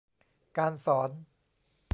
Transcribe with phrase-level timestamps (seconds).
[0.57, 1.09] การสอน